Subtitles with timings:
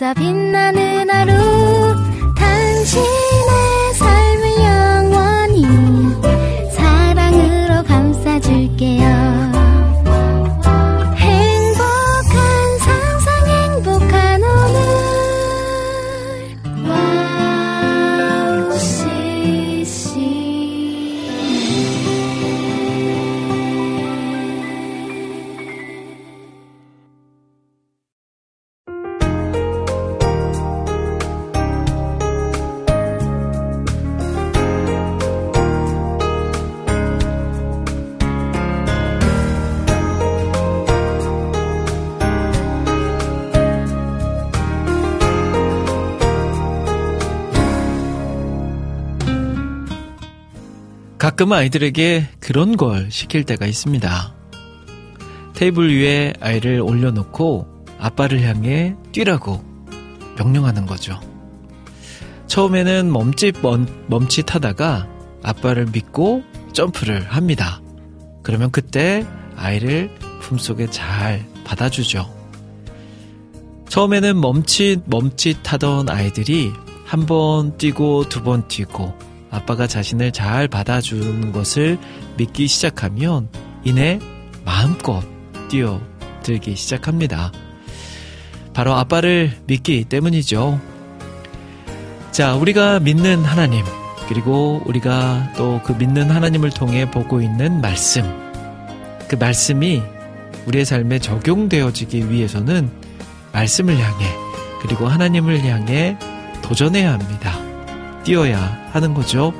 [0.00, 1.32] 있어 빛나는 하루
[2.34, 3.19] 당신
[51.40, 54.34] 가끔 아이들에게 그런 걸 시킬 때가 있습니다.
[55.54, 59.64] 테이블 위에 아이를 올려놓고 아빠를 향해 뛰라고
[60.36, 61.18] 명령하는 거죠.
[62.46, 63.54] 처음에는 멈칫
[64.08, 65.08] 멈칫하다가
[65.42, 66.42] 아빠를 믿고
[66.74, 67.80] 점프를 합니다.
[68.42, 69.24] 그러면 그때
[69.56, 70.10] 아이를
[70.42, 72.30] 품속에 잘 받아주죠.
[73.88, 76.70] 처음에는 멈칫 멈칫하던 아이들이
[77.06, 81.98] 한 번 뛰고 두 번 뛰고 아빠가 자신을 잘 받아주는 것을
[82.36, 83.48] 믿기 시작하면
[83.84, 84.18] 이내
[84.64, 85.22] 마음껏
[85.68, 87.52] 뛰어들기 시작합니다.
[88.72, 90.80] 바로 아빠를 믿기 때문이죠.
[92.30, 93.84] 자, 우리가 믿는 하나님,
[94.28, 98.22] 그리고 우리가 또 그 믿는 하나님을 통해 보고 있는 말씀,
[99.28, 100.02] 그 말씀이
[100.66, 102.90] 우리의 삶에 적용되어지기 위해서는
[103.52, 104.26] 말씀을 향해,
[104.82, 106.16] 그리고 하나님을 향해
[106.62, 107.69] 도전해야 합니다.
[108.22, 109.52] 뛰어야 하는 거죠.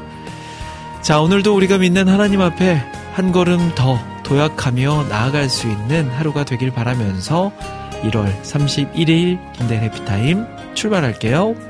[1.02, 2.82] 자, 오늘도 우리가 믿는 하나님 앞에
[3.14, 7.52] 한 걸음 더 도약하며 나아갈 수 있는 하루가 되길 바라면서
[8.02, 11.69] 1월 31일 김대 해피타임 출발할게요.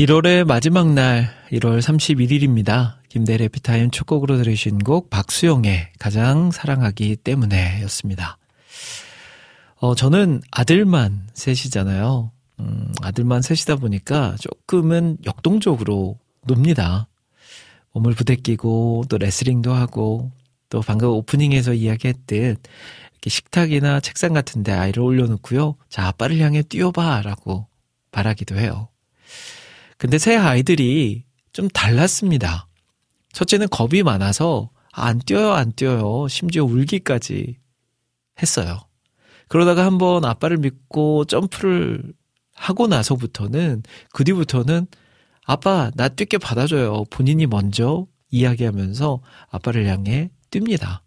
[0.00, 2.94] 1월의 마지막 날, 1월 31일입니다.
[3.10, 8.38] 김대래 피타임 첫 곡으로 들으신 곡 박수영의 가장 사랑하기 때문에 였습니다.
[9.76, 12.32] 어, 저는 아들만 셋이잖아요.
[12.60, 17.06] 음, 아들만 셋이다 보니까 조금은 역동적으로 놉니다.
[17.92, 20.32] 몸을 부대끼고 또 레슬링도 하고
[20.70, 22.58] 또 방금 오프닝에서 이야기했듯
[23.12, 25.76] 이렇게 식탁이나 책상 같은 데 아이를 올려놓고요.
[25.90, 27.66] 자, 아빠를 향해 뛰어봐 라고
[28.12, 28.89] 말하기도 해요.
[30.00, 32.68] 근데 새 아이들이 좀 달랐습니다.
[33.34, 36.26] 첫째는 겁이 많아서 안 뛰어요, 안 뛰어요.
[36.26, 37.58] 심지어 울기까지
[38.40, 38.80] 했어요.
[39.48, 42.14] 그러다가 한번 아빠를 믿고 점프를
[42.54, 43.82] 하고 나서부터는
[44.14, 44.86] 그 뒤부터는
[45.44, 47.04] 아빠 나 뛰게 받아줘요.
[47.10, 49.20] 본인이 먼저 이야기하면서
[49.50, 51.00] 아빠를 향해 뜁니다.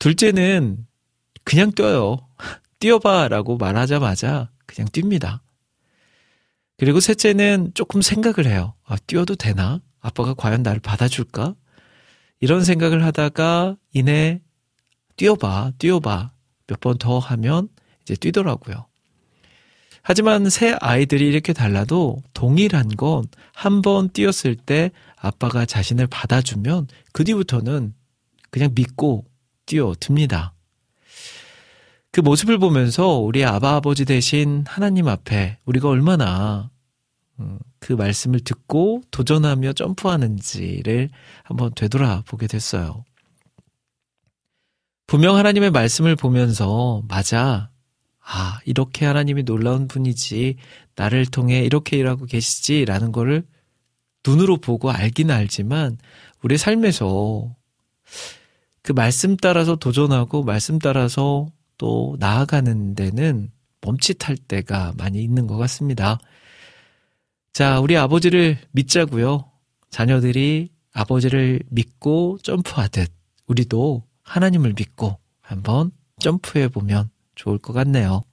[0.00, 0.88] 둘째는
[1.44, 2.18] 그냥 뛰어요.
[2.80, 5.40] 뛰어봐라고 말하자마자 그냥 뜁니다.
[6.80, 8.72] 그리고 셋째는 조금 생각을 해요.
[8.86, 9.82] 아, 뛰어도 되나?
[10.00, 11.54] 아빠가 과연 나를 받아줄까?
[12.40, 14.40] 이런 생각을 하다가 이내
[15.16, 16.32] 뛰어봐, 뛰어봐.
[16.68, 17.68] 몇 번 더 하면
[18.02, 18.86] 이제 뛰더라고요.
[20.02, 27.24] 하지만 새 아이들이 이렇게 달라도 동일한 건 한 번 뛰었을 때 아빠가 자신을 받아주면 그
[27.24, 27.92] 뒤부터는
[28.50, 29.26] 그냥 믿고
[29.66, 30.54] 뛰어듭니다.
[32.12, 36.70] 그 모습을 보면서 우리 아바 아버지 대신 하나님 앞에 우리가 얼마나
[37.38, 41.08] 음, 그 말씀을 듣고 도전하며 점프하는지를
[41.44, 43.04] 한번 되돌아보게 됐어요.
[45.06, 47.70] 분명 하나님의 말씀을 보면서 맞아.
[48.20, 50.56] 아, 이렇게 하나님이 놀라운 분이지.
[50.94, 53.44] 나를 통해 이렇게 일하고 계시지라는 거를
[54.26, 55.96] 눈으로 보고 알긴 알지만
[56.42, 57.56] 우리 삶에서
[58.82, 61.48] 그 말씀 따라서 도전하고 말씀 따라서
[61.80, 66.18] 또 나아가는 데는 멈칫할 때가 많이 있는 것 같습니다.
[67.54, 69.50] 자, 우리 아버지를 믿자고요.
[69.88, 73.10] 자녀들이 아버지를 믿고 점프하듯
[73.46, 78.24] 우리도 하나님을 믿고 한번 점프해 보면 좋을 것 같네요.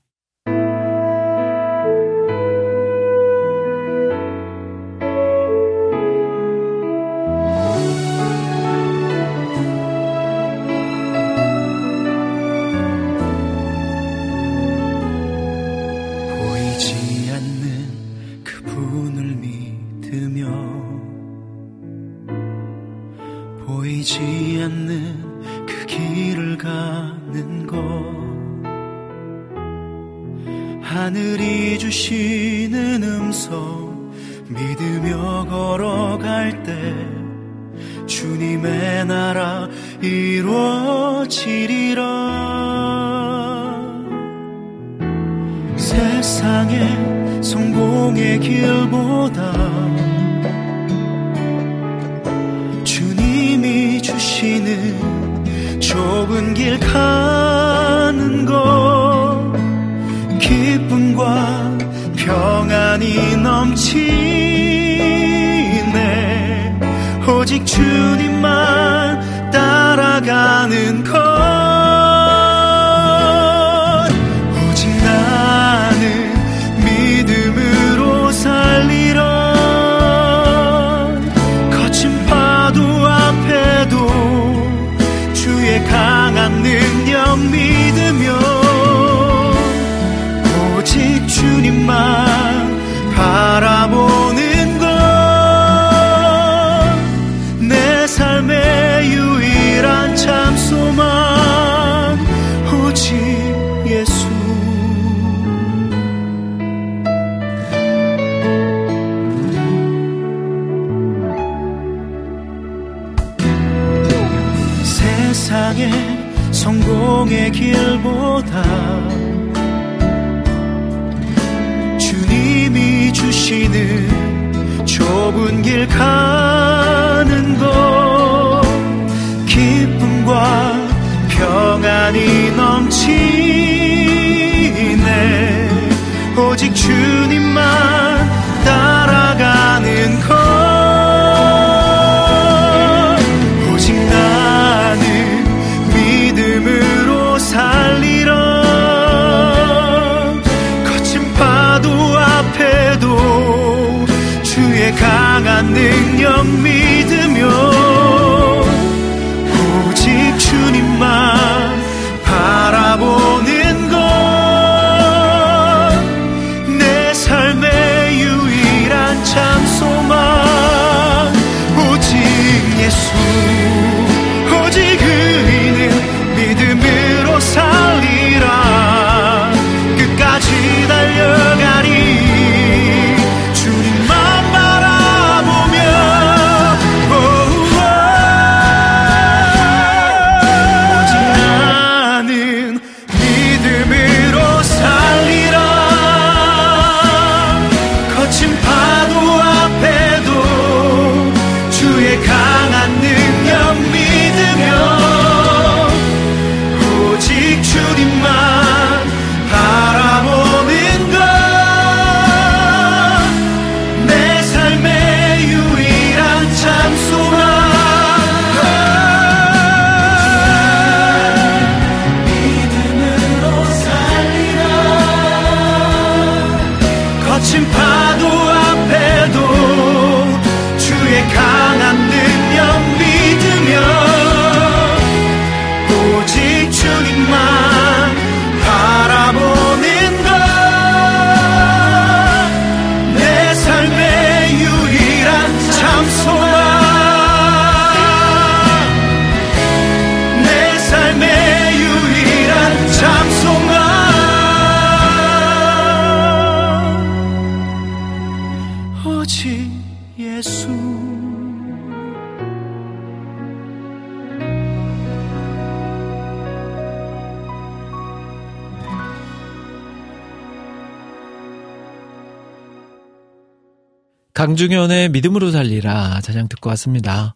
[274.58, 277.36] 강중현의 믿음으로 살리라 자장 듣고 왔습니다.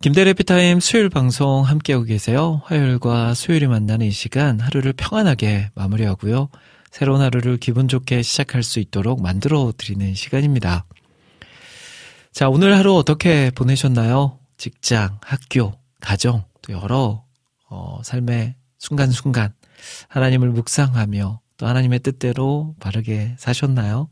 [0.00, 2.62] 김대래 피타임 수요일 방송 함께하고 계세요.
[2.64, 6.48] 화요일과 수요일이 만나는 이 시간 하루를 평안하게 마무리하고요.
[6.92, 10.86] 새로운 하루를 기분 좋게 시작할 수 있도록 만들어 드리는 시간입니다.
[12.30, 14.38] 자, 오늘 하루 어떻게 보내셨나요?
[14.58, 17.24] 직장, 학교, 가정, 또 여러
[17.68, 19.52] 어, 삶의 순간순간
[20.06, 24.08] 하나님을 묵상하며 또 하나님의 뜻대로 바르게 사셨나요?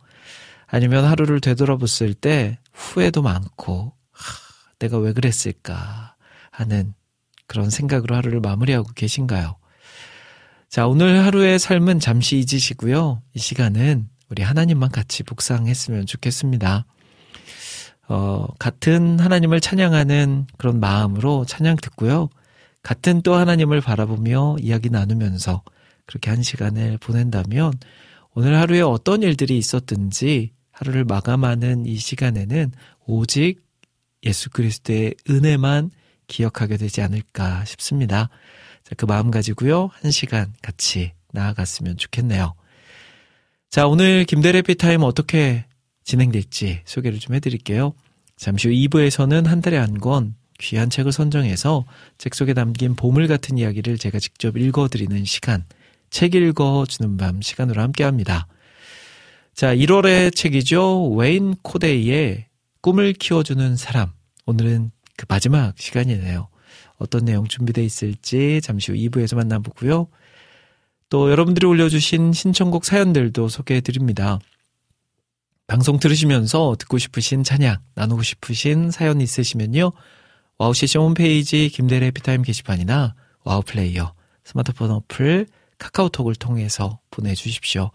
[0.67, 4.39] 아니면 하루를 되돌아봤을 때 후회도 많고 하,
[4.79, 6.17] 내가 왜 그랬을까
[6.51, 6.95] 하는
[7.47, 9.57] 그런 생각으로 하루를 마무리하고 계신가요?
[10.69, 13.23] 자, 오늘 하루의 삶은 잠시 잊으시고요.
[13.35, 16.87] 이 시간은 우리 하나님만 같이 묵상했으면 좋겠습니다.
[18.09, 22.29] 어, 같은 하나님을 찬양하는 그런 마음으로 찬양 듣고요.
[22.83, 25.63] 같은 또 하나님을 바라보며 이야기 나누면서
[26.07, 27.73] 그렇게 한 시간을 보낸다면
[28.35, 32.73] 오늘 하루에 어떤 일들이 있었든지 하루를 마감하는 이 시간에는
[33.07, 33.63] 오직
[34.25, 35.91] 예수 그리스도의 은혜만
[36.27, 38.29] 기억하게 되지 않을까 싶습니다.
[38.83, 39.91] 자, 그 마음 가지고요.
[39.93, 42.55] 한 시간 같이 나아갔으면 좋겠네요.
[43.71, 45.65] 자, 오늘 김대래 피타임 어떻게
[46.05, 47.93] 진행될지 소개를 좀 해드릴게요.
[48.37, 51.85] 잠시 후 2부에서는 한 달에 한 권 귀한 책을 선정해서
[52.19, 55.65] 책 속에 담긴 보물 같은 이야기를 제가 직접 읽어드리는 시간,
[56.15, 58.47] 책 읽어주는 밤 시간으로 함께 합니다.
[59.53, 61.11] 자, 1월의 책이죠.
[61.11, 62.47] 웨인 코데이의
[62.81, 64.13] 꿈을 키워주는 사람.
[64.47, 66.47] 오늘은 그 마지막 시간이네요.
[66.99, 70.07] 어떤 내용 준비되어 있을지 잠시 후 2부에서 만나보고요.
[71.09, 74.39] 또 여러분들이 올려주신 신청곡 사연들도 소개해 드립니다.
[75.67, 79.91] 방송 들으시면서 듣고 싶으신 찬양, 나누고 싶으신 사연 있으시면요.
[80.59, 85.49] WOW CC 홈페이지 김대일의 해피타임 게시판이나 WOW 플레이어, 스마트폰 어플,
[85.85, 87.91] 카카오톡을 통해서 보내주십시오.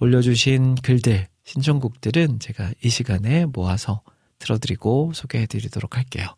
[0.00, 4.02] 올려주신 글들, 신청곡들은 제가 이 시간에 모아서
[4.38, 6.28] 틀어드리고 소개해드리도록 할게요.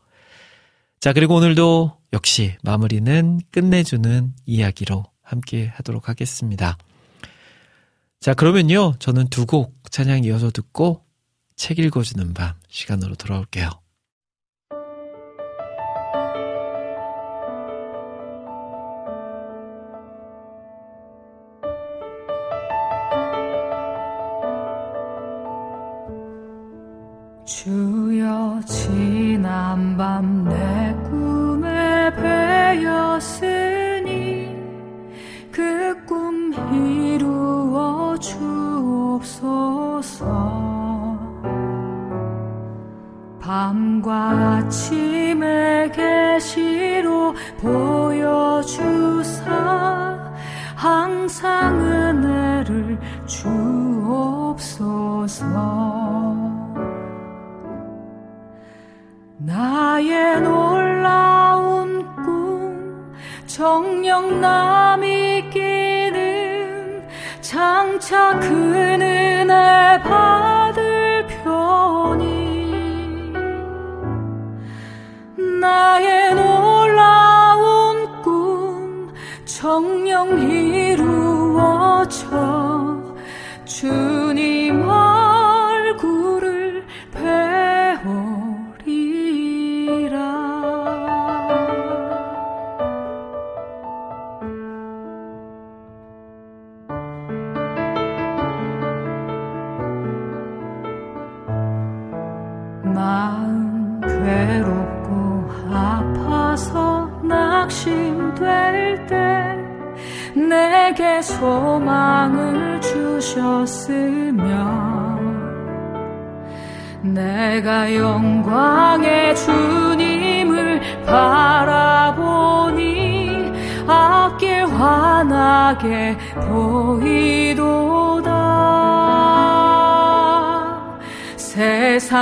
[0.99, 6.79] 자, 그리고 오늘도 역시 마무리는 끝내주는 이야기로 함께 하도록 하겠습니다.
[8.21, 8.95] 자, 그러면요.
[8.99, 11.05] 저는 두 곡 찬양 이어서 듣고
[11.57, 13.71] 책 읽어주는 밤 시간으로 돌아올게요.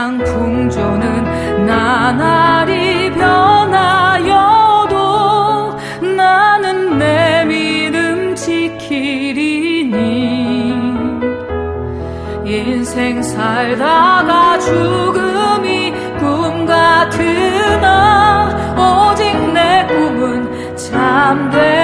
[0.04, 4.98] 세상 풍조는 나날이 변하여도
[6.14, 9.94] 나는 내 믿음 지키리니.
[12.44, 21.83] 인생 살다가 죽음이 꿈 같으나 오직 내 꿈은 참된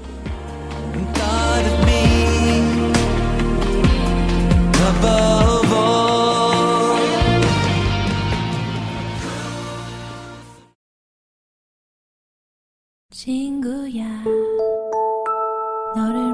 [13.23, 14.05] 친구야,
[15.95, 16.30] 너를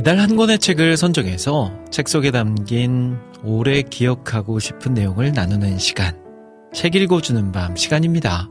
[0.00, 6.18] 매달 한 권의 책을 선정해서 책 속에 담긴 오래 기억하고 싶은 내용을 나누는 시간.
[6.72, 8.48] 책 읽어주는 밤 시간입니다.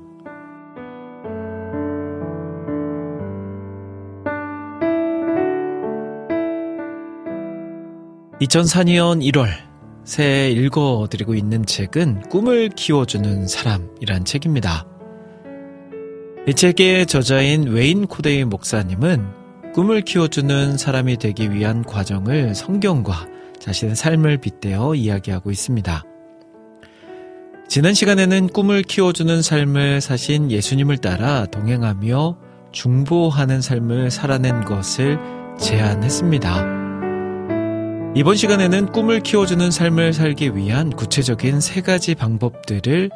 [8.42, 9.50] 2004년 1월
[10.04, 14.86] 새해 읽어드리고 있는 책은 꿈을 키워주는 사람이란 책입니다.
[16.48, 19.38] 이 책의 저자인 웨인 코데이 목사님은
[19.74, 23.28] 꿈을 키워주는 사람이 되기 위한 과정을 성경과
[23.60, 26.04] 자신의 삶을 빗대어 이야기하고 있습니다.
[27.68, 32.38] 지난 시간에는 꿈을 키워주는 삶을 사신 예수님을 따라 동행하며
[32.72, 35.20] 중보하는 삶을 살아낸 것을
[35.60, 36.80] 제안했습니다.
[38.16, 43.12] 이번 시간에는 꿈을 키워주는 삶을 살기 위한 구체적인 세 가지 방법들을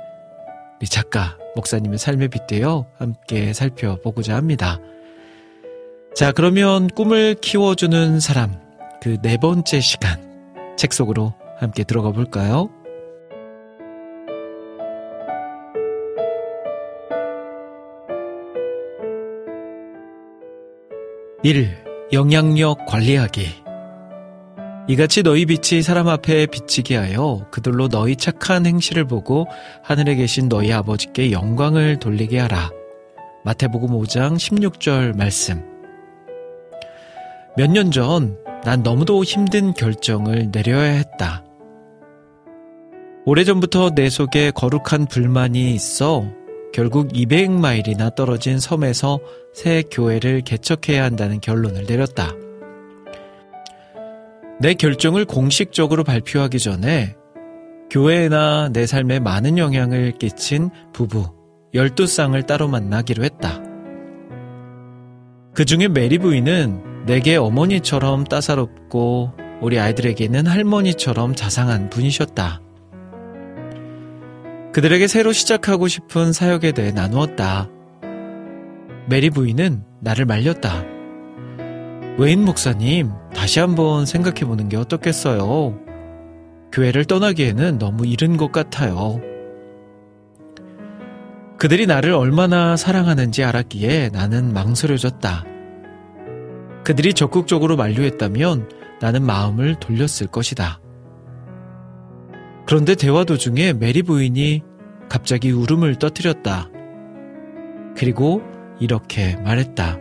[0.79, 4.79] 우리 작가, 목사님의 삶에 빗대어 함께 살펴보고자 합니다.
[6.15, 8.53] 자, 그러면 꿈을 키워주는 사람,
[9.01, 10.21] 그 네 번째 시간,
[10.77, 12.69] 책 속으로 함께 들어가 볼까요?
[21.41, 21.67] 1.
[22.13, 23.63] 영향력 관리하기.
[24.87, 29.47] 이같이 너희 빛이 사람 앞에 비치게 하여 그들로 너희 착한 행실을 보고
[29.81, 32.69] 하늘에 계신 너희 아버지께 영광을 돌리게 하라.
[33.45, 35.72] 마태복음 5장 16절 말씀.
[37.55, 41.43] 몇 년 전, 난 너무도 힘든 결정을 내려야 했다.
[43.25, 46.25] 오래전부터 내 속에 거룩한 불만이 있어
[46.73, 49.19] 결국 200마일이나 떨어진 섬에서
[49.53, 52.31] 새 교회를 개척해야 한다는 결론을 내렸다.
[54.59, 57.15] 내 결정을 공식적으로 발표하기 전에
[57.91, 61.25] 교회나 내 삶에 많은 영향을 끼친 부부
[61.75, 63.61] 12쌍을 따로 만나기로 했다.
[65.53, 72.59] 그 중에 메리 부인은 내게 어머니처럼 따사롭고 우리 아이들에게는 할머니처럼 자상한 분이셨다.
[74.73, 77.69] 그들에게 새로 시작하고 싶은 사역에 대해 나누었다.
[79.07, 80.83] 메리 부인은 나를 말렸다.
[82.17, 85.79] 웨인 목사님, 다시 한번 생각해 보는 게 어떻겠어요?
[86.71, 89.21] 교회를 떠나기에는 너무 이른 것 같아요.
[91.63, 95.45] 그들이 나를 얼마나 사랑하는지 알았기에 나는 망설여졌다.
[96.83, 100.81] 그들이 적극적으로 만류했다면 나는 마음을 돌렸을 것이다.
[102.65, 104.61] 그런데 대화 도중에 메리 부인이
[105.07, 106.69] 갑자기 울음을 떠뜨렸다.
[107.95, 108.41] 그리고
[108.81, 109.99] 이렇게 말했다.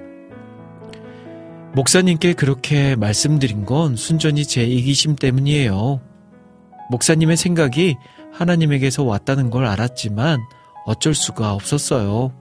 [1.77, 6.01] 목사님께 그렇게 말씀드린 건 순전히 제 이기심 때문이에요.
[6.90, 7.94] 목사님의 생각이
[8.33, 10.40] 하나님에게서 왔다는 걸 알았지만
[10.85, 12.33] 어쩔 수가 없었어요.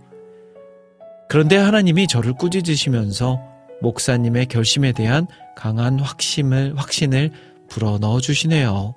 [1.30, 3.40] 그런데 하나님이 저를 꾸짖으시면서
[3.82, 7.32] 목사님의 결심에 대한 강한 확심을, 확신을
[7.70, 8.94] 불어 넣어 주시네요.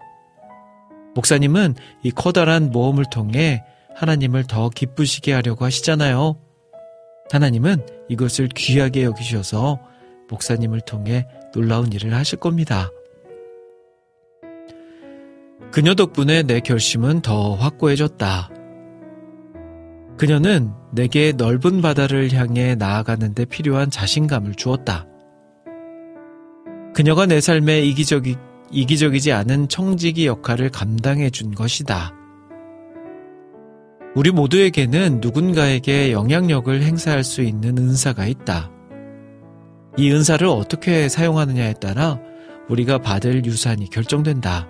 [1.14, 3.62] 목사님은 이 커다란 모험을 통해
[3.94, 6.36] 하나님을 더 기쁘시게 하려고 하시잖아요.
[7.30, 9.78] 하나님은 이것을 귀하게 여기셔서
[10.28, 12.90] 목사님을 통해 놀라운 일을 하실 겁니다.
[15.70, 18.53] 그녀 덕분에 내 결심은 더 확고해졌다.
[20.16, 25.06] 그녀는 내게 넓은 바다를 향해 나아가는데 필요한 자신감을 주었다.
[26.94, 28.36] 그녀가 내 삶에 이기적이,
[28.70, 32.14] 이기적이지 않은 청지기 역할을 감당해 준 것이다.
[34.14, 38.70] 우리 모두에게는 누군가에게 영향력을 행사할 수 있는 은사가 있다.
[39.96, 42.20] 이 은사를 어떻게 사용하느냐에 따라
[42.68, 44.68] 우리가 받을 유산이 결정된다.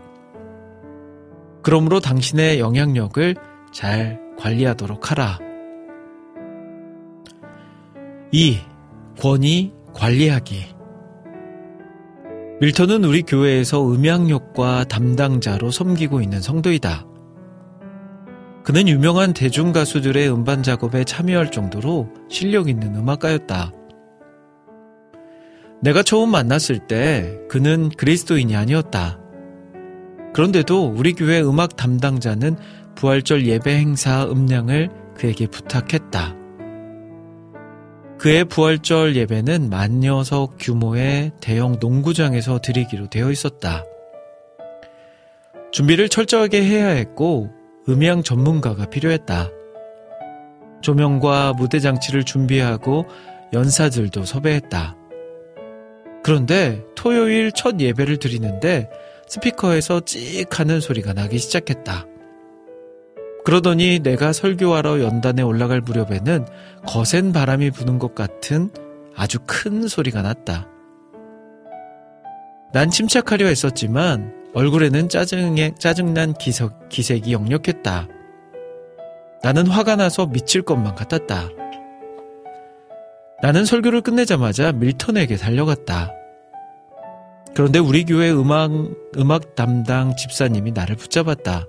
[1.62, 3.34] 그러므로 당신의 영향력을
[3.70, 5.38] 잘 관리하도록 하라.
[8.32, 8.58] 2.
[9.20, 10.74] 권위 관리하기.
[12.60, 17.06] 밀턴은 우리 교회에서 음향력과 담당자로 섬기고 있는 성도이다.
[18.64, 23.72] 그는 유명한 대중 가수들의 음반 작업에 참여할 정도로 실력 있는 음악가였다.
[25.82, 29.20] 내가 처음 만났을 때 그는 그리스도인이 아니었다.
[30.32, 32.56] 그런데도 우리 교회 음악 담당자는
[32.96, 36.34] 부활절 예배 행사 음량을 그에게 부탁했다.
[38.18, 43.84] 그의 부활절 예배는 만여석 규모의 대형 농구장에서 드리기로 되어 있었다.
[45.72, 47.50] 준비를 철저하게 해야 했고
[47.88, 49.50] 음향 전문가가 필요했다.
[50.80, 53.06] 조명과 무대 장치를 준비하고
[53.52, 54.96] 연사들도 섭외했다.
[56.22, 58.88] 그런데 토요일 첫 예배를 드리는데
[59.26, 62.06] 스피커에서 찍 하는 소리가 나기 시작했다.
[63.44, 66.46] 그러더니 내가 설교하러 연단에 올라갈 무렵에는
[66.86, 68.70] 거센 바람이 부는 것 같은
[69.14, 70.66] 아주 큰 소리가 났다.
[72.72, 78.08] 난 침착하려 했었지만 얼굴에는 짜증에, 짜증난 기석, 기색이 역력했다.
[79.42, 81.50] 나는 화가 나서 미칠 것만 같았다.
[83.42, 86.12] 나는 설교를 끝내자마자 밀턴에게 달려갔다.
[87.54, 88.70] 그런데 우리 교회 음악,
[89.18, 91.66] 음악 담당 집사님이 나를 붙잡았다.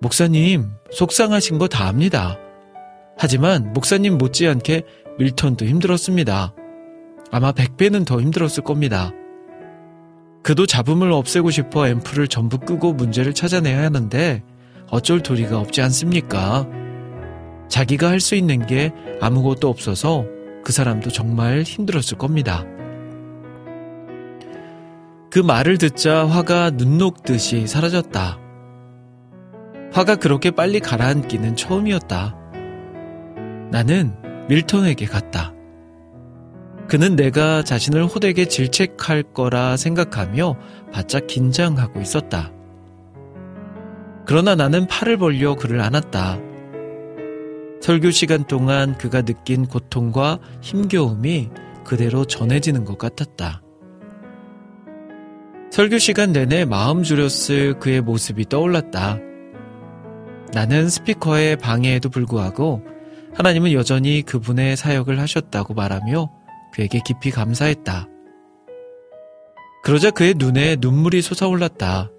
[0.00, 2.38] 목사님, 속상하신 거 다 압니다.
[3.18, 4.82] 하지만 목사님 못지않게
[5.18, 6.54] 밀턴도 힘들었습니다.
[7.30, 9.12] 아마 100배는 더 힘들었을 겁니다.
[10.42, 14.42] 그도 잡음을 없애고 싶어 앰프를 전부 끄고 문제를 찾아내야 하는데
[14.90, 16.66] 어쩔 도리가 없지 않습니까?
[17.68, 20.24] 자기가 할 수 있는 게 아무것도 없어서
[20.64, 22.64] 그 사람도 정말 힘들었을 겁니다.
[25.30, 28.38] 그 말을 듣자 화가 눈 녹듯이 사라졌다.
[29.92, 32.36] 화가 그렇게 빨리 가라앉기는 처음이었다.
[33.70, 34.14] 나는
[34.48, 35.52] 밀턴에게 갔다.
[36.88, 40.56] 그는 내가 자신을 호되게 질책할 거라 생각하며
[40.92, 42.52] 바짝 긴장하고 있었다.
[44.26, 46.38] 그러나 나는 팔을 벌려 그를 안았다.
[47.80, 51.50] 설교 시간 동안 그가 느낀 고통과 힘겨움이
[51.84, 53.62] 그대로 전해지는 것 같았다.
[55.70, 59.29] 설교 시간 내내 마음 졸였을 그의 모습이 떠올랐다.
[60.52, 62.82] 나는 스피커의 방해에도 불구하고
[63.34, 66.30] 하나님은 여전히 그분의 사역을 하셨다고 말하며
[66.72, 68.08] 그에게 깊이 감사했다.
[69.82, 72.10] 그러자 그의 눈에 눈물이 솟아올랐다.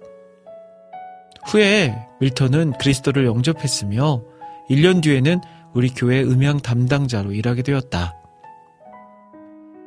[1.46, 4.22] 후에 밀턴은 그리스도를 영접했으며
[4.70, 5.40] 1년 뒤에는
[5.74, 8.16] 우리 교회 음향 담당자로 일하게 되었다.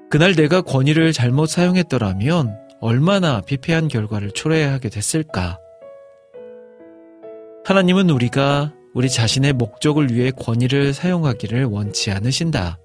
[0.10, 5.60] 그날 내가 권위를 잘못 사용했더라면 얼마나 피폐한 결과를 초래해야 하게 됐을까?
[7.66, 12.78] 하나님은 우리가 우리 자신의 목적을 위해 권위를 사용하기를 원치 않으신다.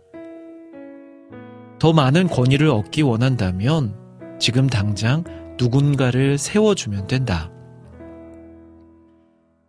[1.78, 3.94] 더 많은 권위를 얻기 원한다면
[4.38, 5.22] 지금 당장
[5.58, 7.50] 누군가를 세워주면 된다.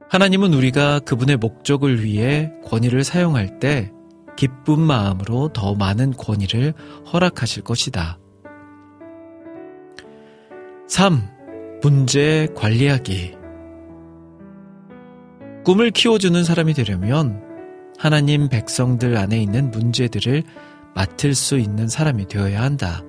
[0.07, 3.91] 하나님은 우리가 그분의 목적을 위해 권위를 사용할 때
[4.37, 6.73] 기쁜 마음으로 더 많은 권위를
[7.11, 8.17] 허락하실 것이다.
[10.87, 11.21] 3.
[11.83, 13.40] 문제 관리하기.
[15.63, 17.41] 꿈을 키워주는 사람이 되려면
[17.99, 20.43] 하나님 백성들 안에 있는 문제들을
[20.95, 23.03] 맡을 수 있는 사람이 되어야 한다.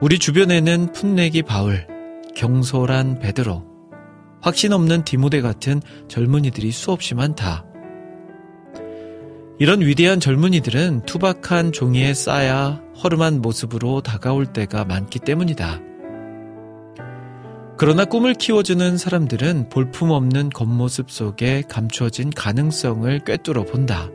[0.00, 1.86] 우리 주변에는 풋내기 바울,
[2.34, 3.64] 경솔한 베드로,
[4.40, 7.64] 확신 없는 디모데 같은 젊은이들이 수없이 많다.
[9.60, 15.89] 이런 위대한 젊은이들은 투박한 종이에 쌓야 허름한 모습으로 다가올 때가 많기 때문이다.
[17.80, 24.10] 그러나 꿈을 키워주는 사람들은 볼품없는 겉모습 속에 감추어진 가능성을 꿰뚫어 본다.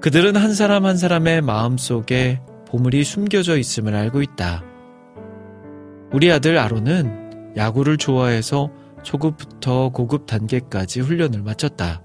[0.00, 4.64] 그들은 한 사람 한 사람의 마음 속에 보물이 숨겨져 있음을 알고 있다.
[6.14, 8.70] 우리 아들 아론은 야구를 좋아해서
[9.02, 12.02] 초급부터 고급 단계까지 훈련을 마쳤다.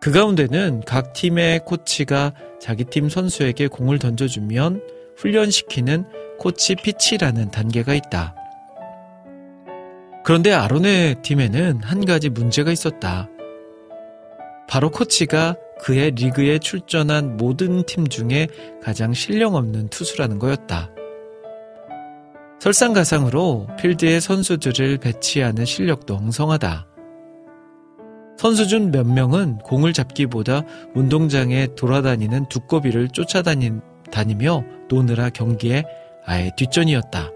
[0.00, 4.80] 그 가운데는 각 팀의 코치가 자기 팀 선수에게 공을 던져주면
[5.18, 6.06] 훈련시키는
[6.38, 8.34] 코치 피치라는 단계가 있다.
[10.24, 13.28] 그런데 아론의 팀에는 한 가지 문제가 있었다.
[14.68, 18.48] 바로 코치가 그의 리그에 출전한 모든 팀 중에
[18.82, 20.90] 가장 실력 없는 투수라는 거였다.
[22.58, 26.86] 설상가상으로 필드에 선수들을 배치하는 실력도 엉성하다.
[28.38, 30.62] 선수 중 몇 명은 공을 잡기보다
[30.94, 35.84] 운동장에 돌아다니는 두꺼비를 쫓아다니며 노느라 경기에
[36.26, 37.30] 아예 뒷전이었다.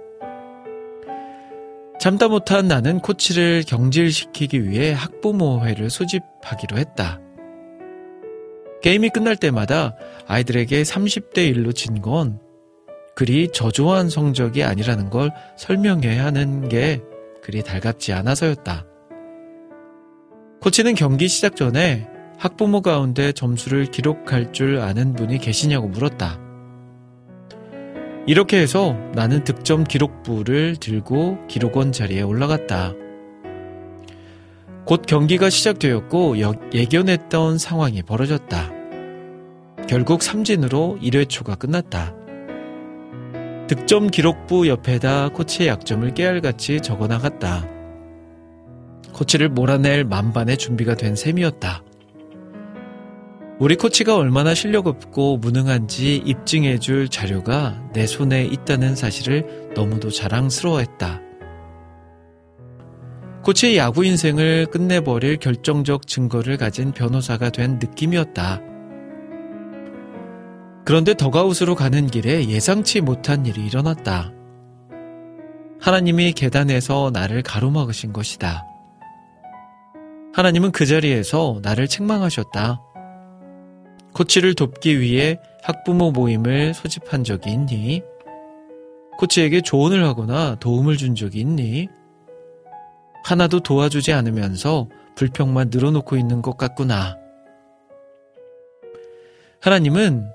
[2.00, 7.20] 참다 못한 나는 코치를 경질시키기 위해 학부모회를 소집하기로 했다.
[8.82, 9.94] 게임이 끝날 때마다
[10.26, 12.40] 아이들에게 30대 1로 진 건
[13.14, 17.02] 그리 저조한 성적이 아니라는 걸 설명해야 하는 게
[17.42, 18.86] 그리 달갑지 않아서였다.
[20.62, 26.40] 코치는 경기 시작 전에 학부모 가운데 점수를 기록할 줄 아는 분이 계시냐고 물었다.
[28.26, 32.92] 이렇게 해서 나는 득점 기록부를 들고 기록원 자리에 올라갔다.
[34.84, 36.36] 곧 경기가 시작되었고
[36.74, 38.72] 예견했던 상황이 벌어졌다.
[39.88, 42.14] 결국 삼진으로 1회 초가 끝났다.
[43.68, 47.68] 득점 기록부 옆에다 코치의 약점을 깨알같이 적어 나갔다.
[49.12, 51.82] 코치를 몰아낼 만반의 준비가 된 셈이었다.
[53.60, 61.20] 우리 코치가 얼마나 실력 없고 무능한지 입증해 줄 자료가 내 손에 있다는 사실을 너무도 자랑스러워했다.
[63.44, 68.62] 코치의 야구 인생을 끝내버릴 결정적 증거를 가진 변호사가 된 느낌이었다.
[70.86, 74.32] 그런데 더가웃으로 가는 길에 예상치 못한 일이 일어났다.
[75.82, 78.64] 하나님이 계단에서 나를 가로막으신 것이다.
[80.32, 82.80] 하나님은 그 자리에서 나를 책망하셨다.
[84.14, 88.02] 코치를 돕기 위해 학부모 모임을 소집한 적이 있니?
[89.18, 91.88] 코치에게 조언을 하거나 도움을 준 적이 있니?
[93.24, 97.18] 하나도 도와주지 않으면서 불평만 늘어놓고 있는 것 같구나.
[99.60, 100.30] 하나님은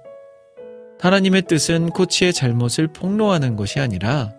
[0.99, 4.33] 하나님의 뜻은 코치의 잘못을 폭로하는 것이 아니라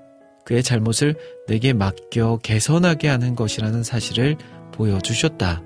[0.44, 1.16] 그의 잘못을
[1.48, 4.36] 내게 맡겨 개선하게 하는 것이라는 사실을
[4.72, 5.65] 보여주셨다.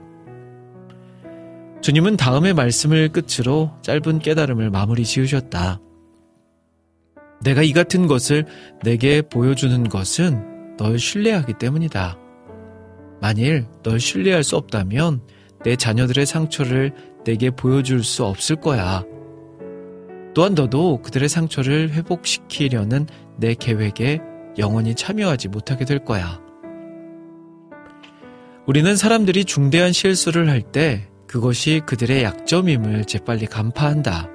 [1.81, 5.81] 주님은 다음의 말씀을 끝으로 짧은 깨달음을 마무리 지으셨다.
[7.43, 8.45] 내가 이 같은 것을
[8.83, 12.19] 내게 보여주는 것은 널 신뢰하기 때문이다.
[13.23, 15.23] 만일 널 신뢰할 수 없다면
[15.65, 16.93] 내 자녀들의 상처를
[17.25, 19.05] 내게 보여줄 수 없을 거야.
[20.35, 23.07] 또한 너도 그들의 상처를 회복시키려는
[23.39, 24.21] 내 계획에
[24.59, 26.41] 영원히 참여하지 못하게 될 거야.
[28.67, 34.29] 우리는 사람들이 중대한 실수를 할 때 그것이 그들의 약점임을 재빨리 간파한다.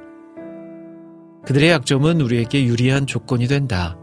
[1.46, 3.98] 그들의 약점은 우리에게 유리한 조건이 된다.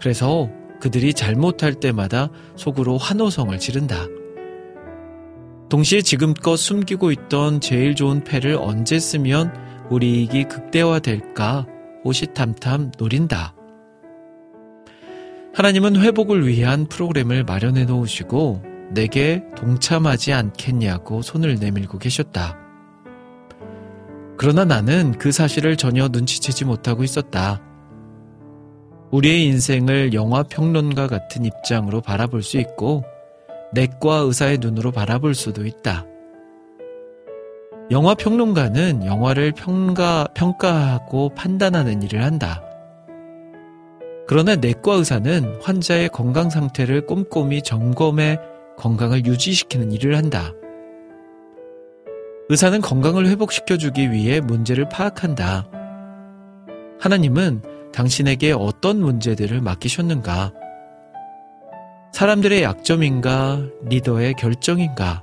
[0.00, 0.48] 그래서
[0.80, 4.06] 그들이 잘못할 때마다 속으로 환호성을 지른다.
[5.68, 9.52] 동시에 지금껏 숨기고 있던 제일 좋은 패를 언제 쓰면
[9.90, 11.66] 우리 이익이 극대화될까
[12.02, 13.54] 호시탐탐 노린다.
[15.52, 22.58] 하나님은 회복을 위한 프로그램을 마련해 놓으시고 내게 동참하지 않겠냐고 손을 내밀고 계셨다.
[24.36, 27.60] 그러나 나는 그 사실을 전혀 눈치채지 못하고 있었다.
[29.10, 33.04] 우리의 인생을 영화 평론가 같은 입장으로 바라볼 수 있고,
[33.72, 36.04] 내과 의사의 눈으로 바라볼 수도 있다.
[37.90, 42.62] 영화 평론가는 영화를 평가, 평가하고 판단하는 일을 한다.
[44.26, 48.38] 그러나 내과 의사는 환자의 건강 상태를 꼼꼼히 점검해
[48.78, 50.52] 건강을 유지시키는 일을 한다.
[52.48, 55.66] 의사는 건강을 회복시켜주기 위해 문제를 파악한다.
[57.00, 57.62] 하나님은
[57.92, 60.52] 당신에게 어떤 문제들을 맡기셨는가?
[62.12, 63.60] 사람들의 약점인가?
[63.84, 65.22] 리더의 결정인가?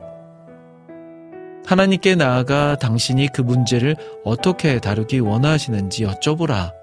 [1.65, 3.95] 하나님께 나아가 당신이 그 문제를
[4.25, 6.73] 어떻게 다루기 원하시는지 여쭤보라.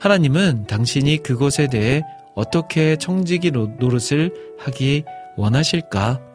[0.00, 2.02] 하나님은 당신이 그것에 대해
[2.34, 5.04] 어떻게 청지기 노릇을 하기
[5.36, 6.31] 원하실까?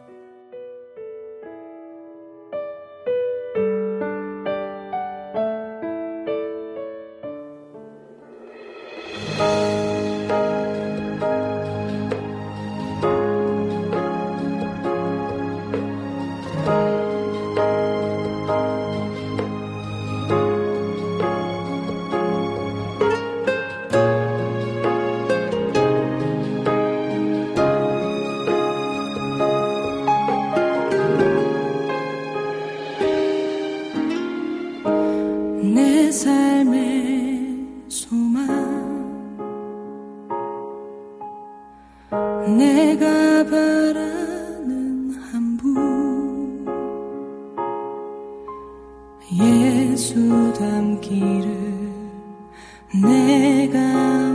[49.30, 51.92] 예수 담기를
[52.94, 54.27] 내가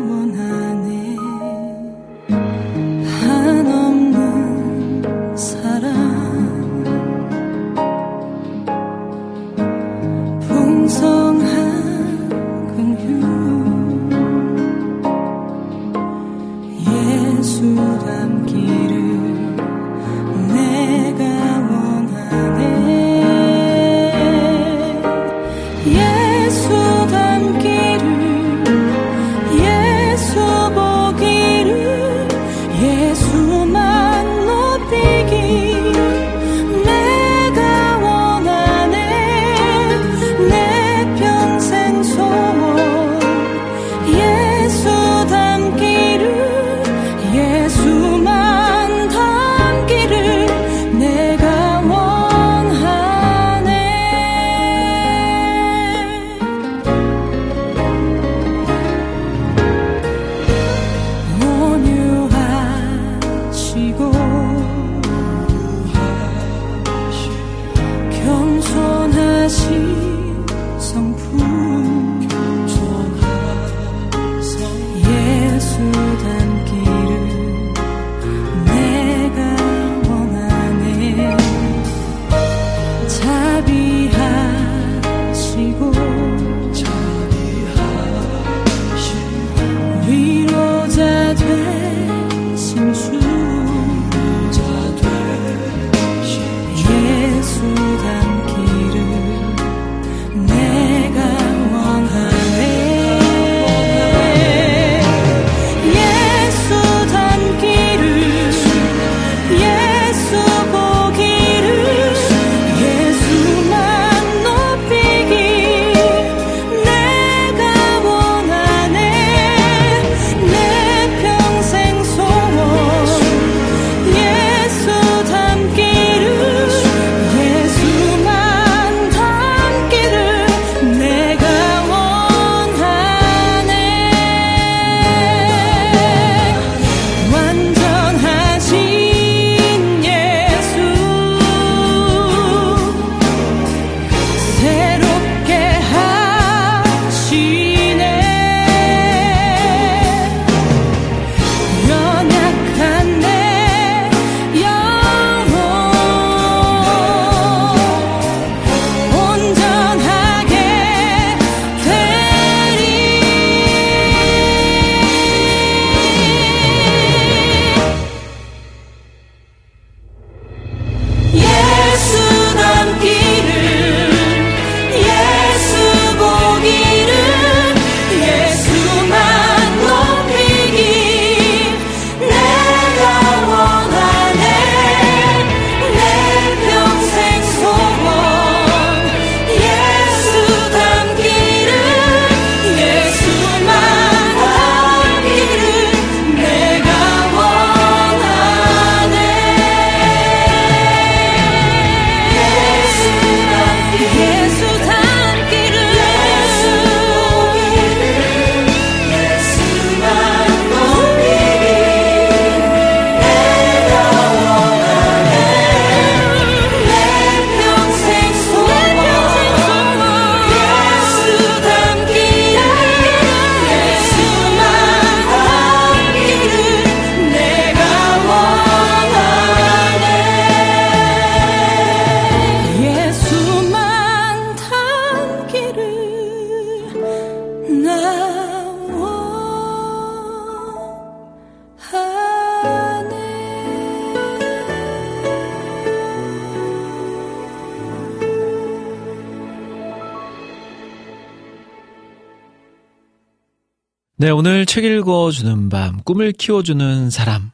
[254.23, 257.51] 네, 오늘 책 읽어주는 밤, 꿈을 키워주는 사람.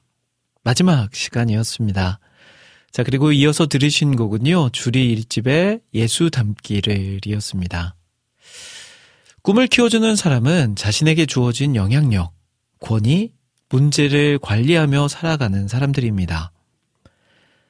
[0.63, 2.19] 마지막 시간이었습니다.
[2.91, 7.95] 자, 그리고 이어서 들으신 곡은요, 주리 일집의 예수 담기를 이었습니다.
[9.41, 12.35] 꿈을 키워주는 사람은 자신에게 주어진 영향력,
[12.79, 13.31] 권위,
[13.69, 16.51] 문제를 관리하며 살아가는 사람들입니다.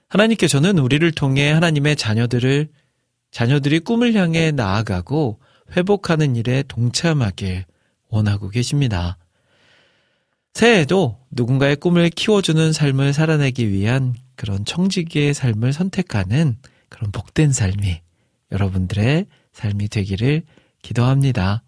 [0.09, 2.67] 하나님께서는 우리를 통해 하나님의 자녀들을,
[3.31, 5.39] 자녀들이 꿈을 향해 나아가고
[5.77, 7.63] 회복하는 일에 동참하길
[8.09, 9.17] 원하고 계십니다.
[10.53, 16.57] 새해에도 누군가의 꿈을 키워주는 삶을 살아내기 위한 그런 청지기의 삶을 선택하는
[16.89, 18.01] 그런 복된 삶이
[18.51, 20.43] 여러분들의 삶이 되기를
[20.81, 21.63] 기도합니다.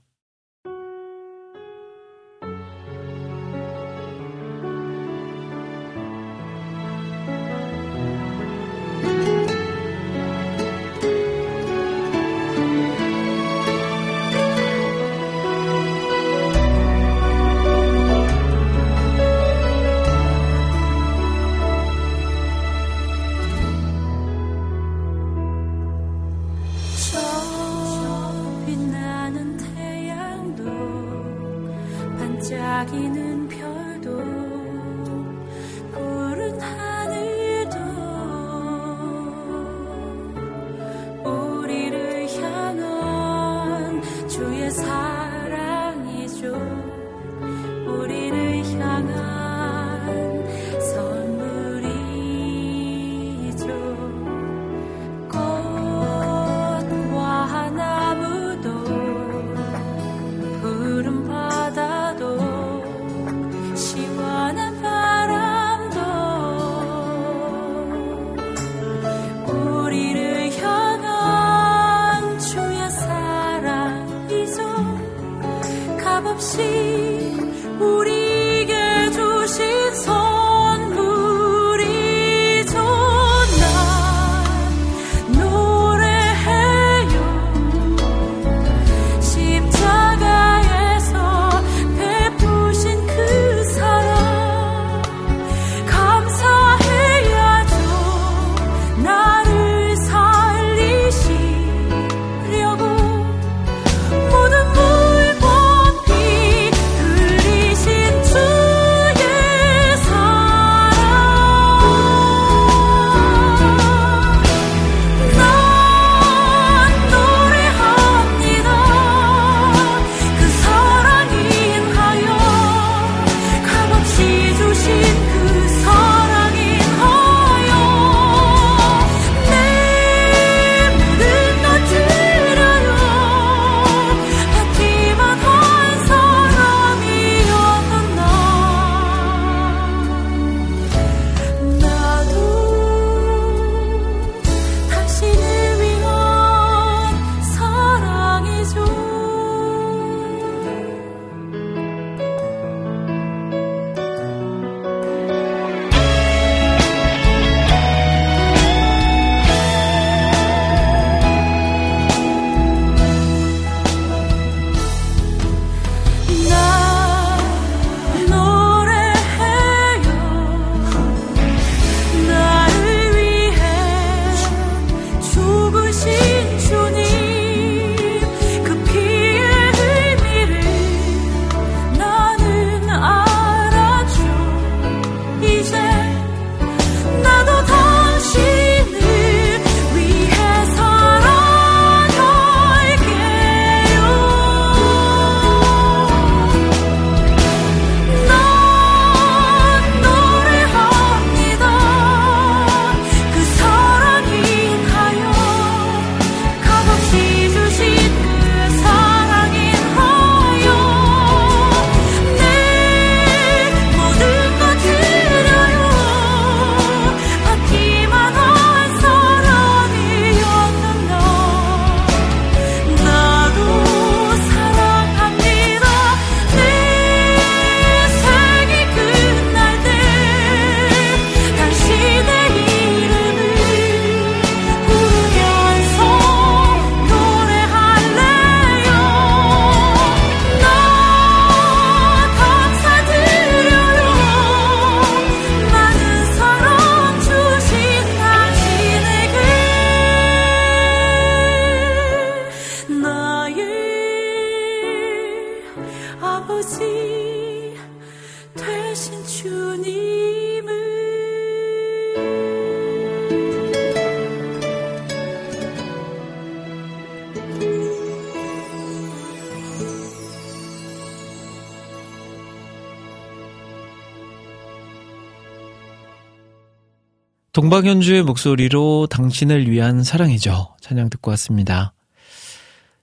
[277.54, 280.76] 동방현주의 목소리로 당신을 위한 사랑이죠.
[280.80, 281.94] 찬양 듣고 왔습니다.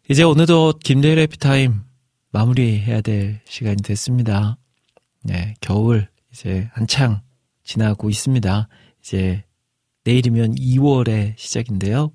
[0.08, 1.82] 이제 어느덧 김대일 해피타임
[2.30, 4.56] 마무리해야 될 시간이 됐습니다.
[5.22, 7.20] 네, 겨울 이제 한창
[7.62, 8.68] 지나고 있습니다.
[9.00, 9.44] 이제
[10.04, 12.12] 내일이면 2월의 시작인데요.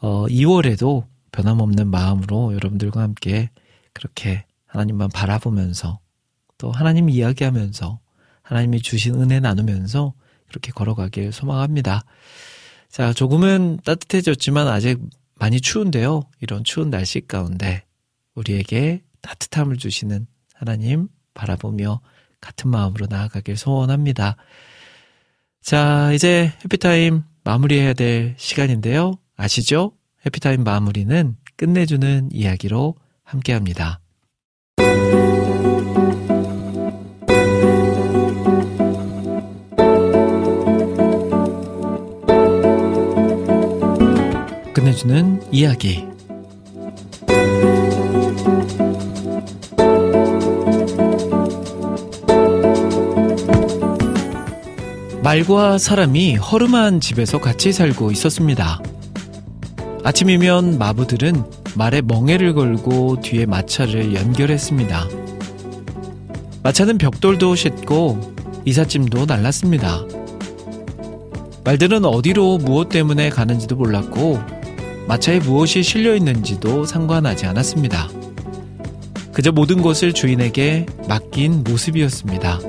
[0.00, 3.50] 어, 2월에도 변함없는 마음으로 여러분들과 함께
[3.92, 6.00] 그렇게 하나님만 바라보면서
[6.58, 8.00] 또 하나님 이야기하면서
[8.42, 10.14] 하나님이 주신 은혜 나누면서
[10.48, 12.04] 그렇게 걸어가길 소망합니다.
[12.88, 14.98] 자, 조금은 따뜻해졌지만 아직
[15.36, 16.22] 많이 추운데요.
[16.40, 17.84] 이런 추운 날씨 가운데
[18.34, 22.00] 우리에게 따뜻함을 주시는 하나님 바라보며
[22.40, 24.36] 같은 마음으로 나아가길 소원합니다.
[25.62, 29.14] 자, 이제 해피타임 마무리해야 될 시간인데요.
[29.36, 29.92] 아시죠?
[30.26, 32.94] 해피타임 마무리는 끝내주는 이야기로
[33.24, 34.00] 함께 합니다.
[44.72, 46.06] 끝내주는 이야기.
[55.22, 58.82] 말과 사람이 허름한 집에서 같이 살고 있었습니다.
[60.02, 61.44] 아침이면 마부들은
[61.76, 65.08] 말에 멍에를 걸고 뒤에 마차를 연결했습니다.
[66.62, 68.34] 마차는 벽돌도 싣고
[68.64, 70.04] 이삿짐도 날랐습니다.
[71.64, 74.40] 말들은 어디로 무엇 때문에 가는지도 몰랐고
[75.06, 78.08] 마차에 무엇이 실려 있는지도 상관하지 않았습니다.
[79.32, 82.60] 그저 모든 것을 주인에게 맡긴 모습이었습니다.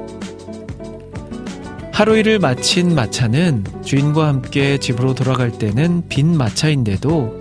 [1.93, 7.39] 하루 일을 마친 마차는 주인과 함께 집으로 돌아갈 때는 빈 마차인데도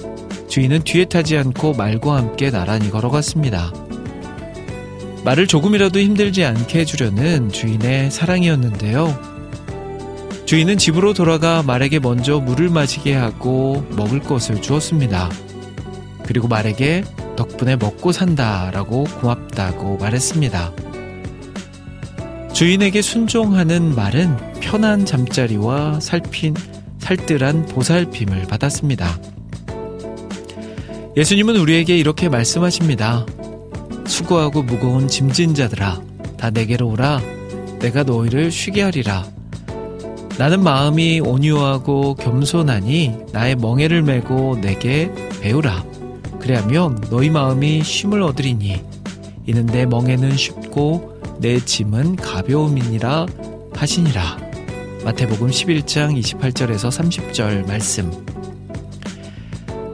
[0.48, 3.72] 주인은 뒤에 타지 않고 말과 함께 나란히 걸어갔습니다.
[5.24, 9.18] 말을 조금이라도 힘들지 않게 해주려는 주인의 사랑이었는데요.
[10.46, 15.30] 주인은 집으로 돌아가 말에게 먼저 물을 마시게 하고 먹을 것을 주었습니다.
[16.26, 17.04] 그리고 말에게
[17.36, 20.72] 덕분에 먹고 산다라고 고맙다고 말했습니다.
[22.60, 26.54] 주인에게 순종하는 말은 편한 잠자리와 살핀,
[26.98, 29.18] 살뜰한 보살핌을 받았습니다.
[31.16, 33.24] 예수님은 우리에게 이렇게 말씀하십니다.
[34.06, 36.02] 수고하고 무거운 짐진 자들아,
[36.36, 37.22] 다 내게로 오라.
[37.78, 39.26] 내가 너희를 쉬게 하리라.
[40.36, 45.82] 나는 마음이 온유하고 겸손하니 나의 멍에를 메고 내게 배우라.
[46.40, 48.82] 그래야면 너희 마음이 쉼을 얻으리니
[49.46, 51.09] 이는 내 멍에는 쉽고
[51.40, 53.24] 내 짐은 가벼움이니라
[53.74, 54.38] 하시니라.
[55.04, 58.12] 마태복음 11장 28절에서 30절 말씀.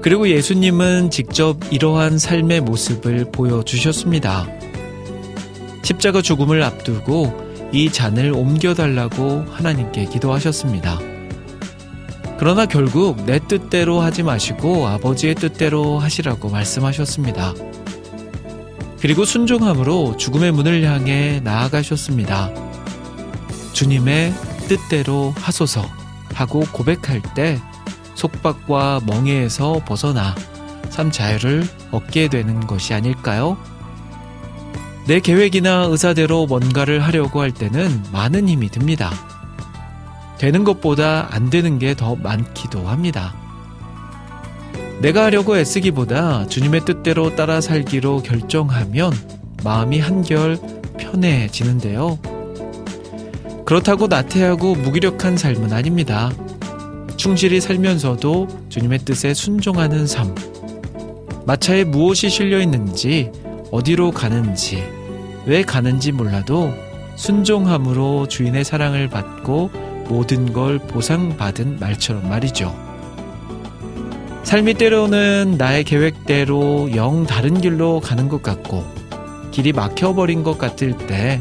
[0.03, 4.49] 그리고 예수님은 직접 이러한 삶의 모습을 보여주셨습니다.
[5.85, 7.33] 십자가 죽음을 앞두고
[7.73, 10.99] 이 잔을 옮겨달라고 하나님께 기도하셨습니다.
[12.39, 17.55] 그러나 결국 내 뜻대로 하지 마시고 아버지의 뜻대로 하시라고 말씀하셨습니다.
[19.07, 22.51] 그리고 순종함으로 죽음의 문을 향해 나아가셨습니다.
[23.73, 24.35] 주님의
[24.67, 25.89] 뜻대로 하소서
[26.35, 27.61] 하고 고백할 때
[28.17, 30.35] 속박과 멍해에서 벗어나
[30.91, 33.57] 삶 자유를 얻게 되는 것이 아닐까요?
[35.07, 39.13] 내 계획이나 의사대로 뭔가를 하려고 할 때는 많은 힘이 듭니다.
[40.39, 43.37] 되는 것보다 안 되는 게 더 많기도 합니다.
[45.01, 49.13] 내가 하려고 애쓰기보다 주님의 뜻대로 따라 살기로 결정하면
[49.63, 50.59] 마음이 한결
[50.99, 52.19] 편해지는데요.
[53.67, 56.31] 그렇다고 나태하고 무기력한 삶은 아닙니다.
[57.17, 60.35] 충실히 살면서도 주님의 뜻에 순종하는 삶.
[61.47, 63.31] 마차에 무엇이 실려 있는지,
[63.71, 64.83] 어디로 가는지,
[65.47, 66.73] 왜 가는지 몰라도
[67.17, 69.71] 순종함으로 주인의 사랑을 받고
[70.09, 72.86] 모든 걸 보상받은 말처럼 말이죠.
[74.47, 78.85] 삶이 때로는 나의 계획대로 영 다른 길로 가는 것 같고
[79.51, 81.41] 길이 막혀버린 것 같을 때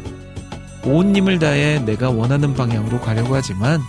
[0.85, 3.81] 온 힘을 다해 내가 원하는 방향으로 가려고 하지만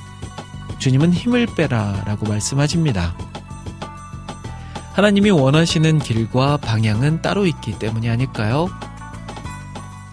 [0.78, 3.14] 주님은 힘을 빼라 라고 말씀하십니다.
[4.94, 8.68] 하나님이 원하시는 길과 방향은 따로 있기 때문이 아닐까요?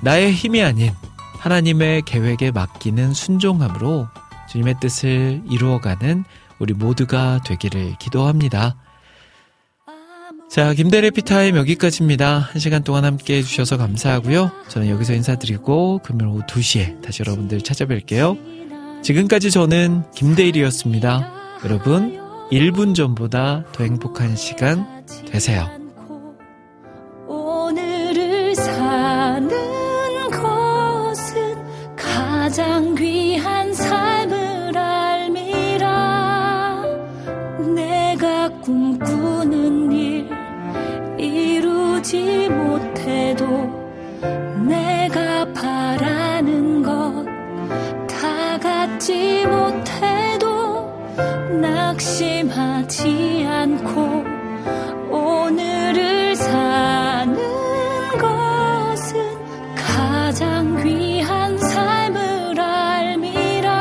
[0.02, 0.92] 나의 힘이 아닌
[1.40, 4.08] 하나님의 계획에 맡기는 순종함으로
[4.50, 6.26] 주님의 뜻을 이루어가는
[6.60, 8.76] 우리 모두가 되기를 기도합니다.
[10.54, 12.38] 자, 김대래 피타임 여기까지입니다.
[12.38, 14.52] 한 시간 동안 함께 해주셔서 감사하고요.
[14.68, 19.02] 저는 여기서 인사드리고 금요일 오후 2시에 다시 여러분들 찾아뵐게요.
[19.02, 21.32] 지금까지 저는 김대일이었습니다.
[21.66, 22.20] 여러분,
[22.52, 25.68] 1분 전보다 더 행복한 시간 되세요.
[27.28, 29.50] 오늘을 사는
[30.30, 33.23] 것은 가장 귀
[52.84, 54.24] 낙심하지 않고
[55.10, 57.38] 오늘을 사는
[58.18, 59.24] 것은
[59.76, 63.72] 가장 귀한 삶을 알미라.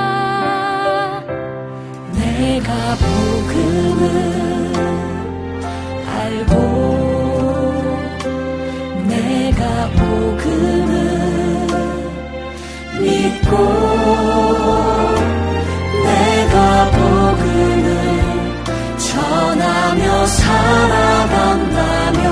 [2.14, 2.72] 내가
[3.02, 4.02] 복음을
[6.06, 6.56] 알고
[9.08, 10.92] 내가 복음을
[13.00, 14.51] 믿고
[20.72, 22.24] 살아간다면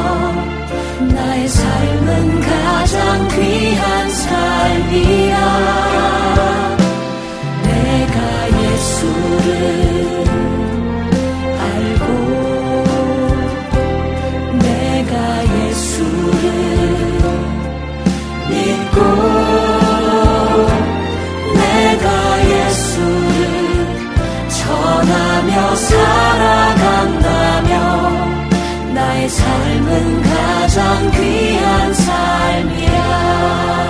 [1.14, 5.36] 나의 삶은 가장 귀한 삶이야.
[7.64, 8.18] 내가
[8.62, 9.48] 예수를
[11.66, 12.04] 알고
[14.58, 15.14] 내가
[15.58, 16.42] 예수를
[18.48, 18.96] 믿고
[21.60, 22.06] 내가
[22.48, 23.38] 예수를
[24.48, 26.59] 전하며 나의
[29.30, 33.89] 삶은 가장 귀한 삶이야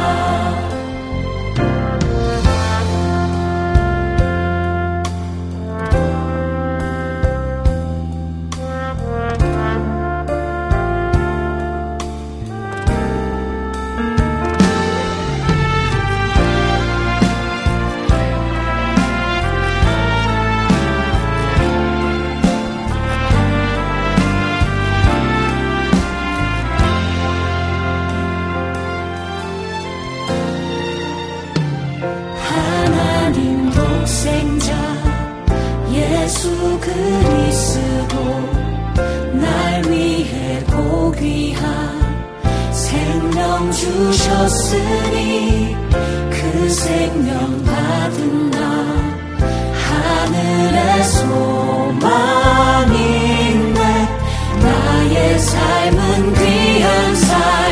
[44.00, 45.76] 주셨으니
[46.30, 48.58] 그 생명 받은 나
[49.84, 52.08] 하늘의 소망이네
[54.62, 57.69] 나의 삶은 귀한 삶이라